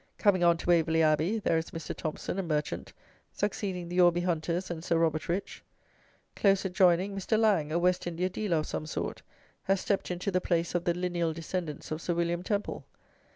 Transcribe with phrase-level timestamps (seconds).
[0.17, 1.95] Coming on to Waverley Abbey, there is Mr.
[1.95, 2.91] Thompson, a merchant,
[3.31, 5.61] succeeding the Orby Hunters and Sir Robert Rich.
[6.35, 7.37] Close adjoining, Mr.
[7.39, 9.21] Laing, a West India dealer of some sort,
[9.65, 12.83] has stepped into the place of the lineal descendants of Sir William Temple.